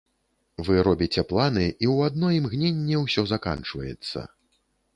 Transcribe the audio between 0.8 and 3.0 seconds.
робіце планы, і ў адно імгненне